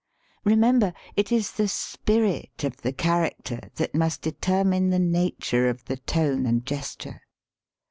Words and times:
Remember, 0.43 0.93
it 1.15 1.31
is 1.31 1.51
the 1.51 1.67
spirit 1.67 2.63
of 2.63 2.77
the 2.77 2.91
character 2.91 3.69
that 3.75 3.93
must 3.93 4.23
determine 4.23 4.89
the 4.89 4.97
nature 4.97 5.69
of 5.69 5.85
the 5.85 5.97
tone 5.97 6.47
and 6.47 6.65
gesture. 6.65 7.21